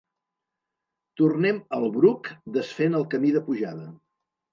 Tornem 1.21 1.59
al 1.77 1.85
Bruc 1.97 2.29
desfent 2.55 2.97
el 3.01 3.05
camí 3.13 3.35
de 3.37 3.43
pujada. 3.51 3.87